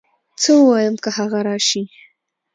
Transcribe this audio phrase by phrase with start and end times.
[0.41, 1.83] څه ووايم که هغه راشي